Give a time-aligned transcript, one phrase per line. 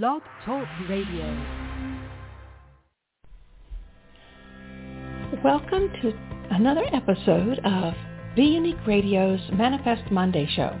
[0.00, 1.26] Blog Talk Radio.
[5.44, 6.14] Welcome to
[6.50, 7.92] another episode of
[8.34, 10.74] Be Unique Radio's Manifest Monday show.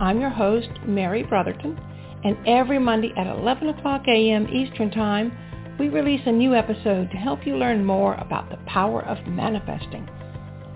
[0.00, 1.78] I'm your host, Mary Brotherton,
[2.24, 4.48] and every Monday at 11 o'clock a.m.
[4.48, 5.30] Eastern Time,
[5.78, 10.08] we release a new episode to help you learn more about the power of manifesting.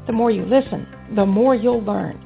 [0.07, 0.87] The more you listen,
[1.17, 2.17] the more you'll learn.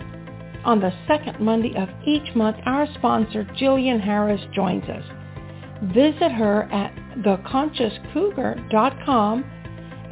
[0.66, 5.04] On the second Monday of each month, our sponsor, Gillian Harris, joins us.
[5.82, 9.44] Visit her at theconsciouscougar.com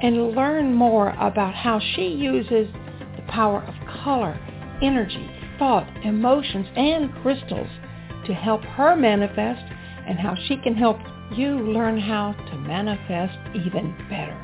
[0.01, 2.67] and learn more about how she uses
[3.17, 4.41] the power of color,
[4.83, 7.69] energy, thought, emotions, and crystals
[8.27, 9.63] to help her manifest
[10.07, 10.97] and how she can help
[11.37, 14.35] you learn how to manifest even better.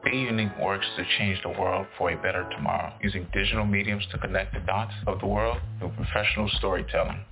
[0.05, 4.19] Be Unique works to change the world for a better tomorrow using digital mediums to
[4.19, 7.25] connect the dots of the world through professional storytelling.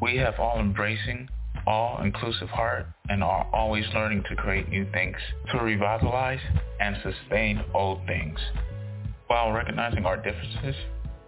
[0.00, 1.28] We have all-embracing,
[1.66, 5.16] all-inclusive heart and are always learning to create new things,
[5.50, 6.38] to revitalize
[6.78, 8.38] and sustain old things.
[9.26, 10.76] While recognizing our differences,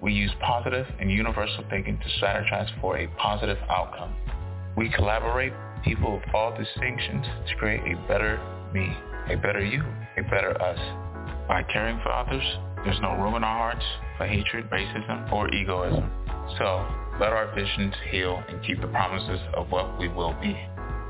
[0.01, 4.15] we use positive and universal thinking to strategize for a positive outcome.
[4.77, 8.39] We collaborate people of all distinctions to create a better
[8.73, 8.97] me,
[9.31, 9.83] a better you,
[10.17, 10.79] a better us.
[11.47, 12.45] By caring for others,
[12.85, 13.85] there's no room in our hearts
[14.17, 16.11] for hatred, racism, or egoism.
[16.59, 16.87] So
[17.21, 20.57] let our visions heal and keep the promises of what we will be.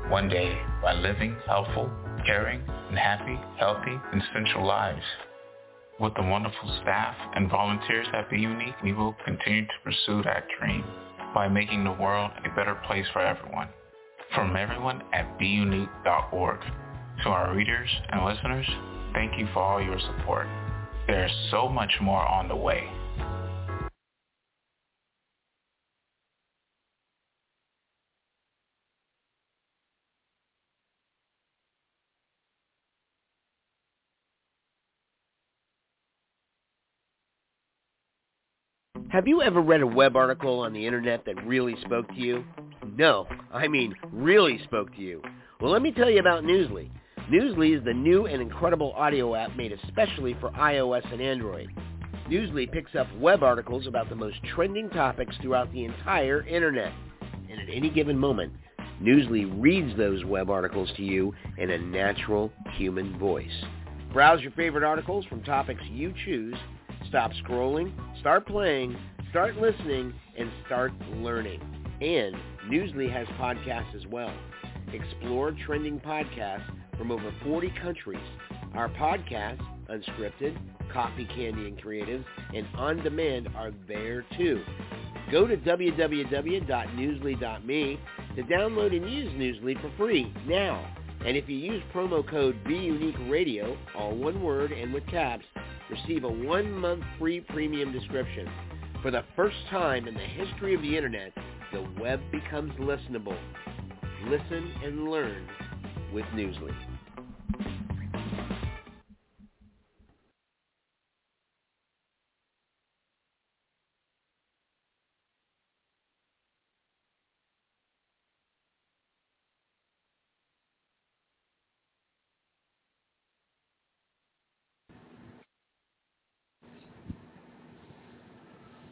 [0.09, 1.89] One day by living helpful,
[2.25, 5.03] caring, and happy, healthy, and essential lives.
[5.99, 10.45] With the wonderful staff and volunteers at Be Unique, we will continue to pursue that
[10.59, 10.83] dream
[11.33, 13.69] by making the world a better place for everyone.
[14.33, 16.59] From everyone at BeUnique.org.
[17.23, 18.65] To our readers and listeners,
[19.11, 20.47] thank you for all your support.
[21.05, 22.89] There's so much more on the way.
[39.09, 42.45] Have you ever read a web article on the internet that really spoke to you?
[42.95, 45.21] No, I mean really spoke to you.
[45.59, 46.89] Well, let me tell you about Newsly.
[47.31, 51.69] Newsly is the new and incredible audio app made especially for iOS and Android.
[52.27, 56.91] Newsly picks up web articles about the most trending topics throughout the entire internet.
[57.47, 58.51] And at any given moment,
[58.99, 63.63] Newsly reads those web articles to you in a natural human voice.
[64.11, 66.55] Browse your favorite articles from topics you choose,
[67.09, 68.97] stop scrolling, start playing,
[69.29, 71.61] start listening, and start learning.
[72.01, 72.35] And
[72.71, 74.33] Newsly has podcasts as well.
[74.91, 78.21] Explore trending podcasts from over 40 countries.
[78.75, 80.55] Our podcasts, unscripted,
[80.93, 82.23] coffee, candy, and creatives,
[82.53, 84.61] and on demand are there too.
[85.31, 87.99] Go to www.newsly.me
[88.35, 90.85] to download and use Newsly for free now.
[91.25, 95.45] And if you use promo code BeUniqueRadio, all one word and with caps,
[95.89, 98.47] receive a one-month free premium description.
[99.01, 101.33] For the first time in the history of the internet,
[101.73, 103.37] the web becomes listenable.
[104.27, 105.47] Listen and learn
[106.13, 106.73] with Newsly.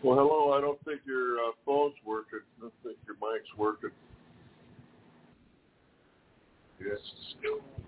[0.04, 0.54] Well, hello.
[0.56, 2.40] I don't think your uh, phone's working.
[2.58, 3.90] I don't think your mic's working.
[6.80, 7.87] Yes, it's still.